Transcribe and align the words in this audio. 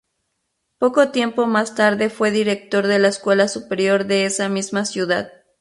Poco 0.79 1.11
tiempo 1.11 1.45
más 1.45 1.75
tarde 1.75 2.09
fue 2.09 2.31
director 2.31 2.87
de 2.87 2.97
la 2.97 3.09
Escuela 3.09 3.47
Superior 3.47 4.05
de 4.07 4.25
esa 4.25 4.49
misma 4.49 4.85
ciudad. 4.85 5.29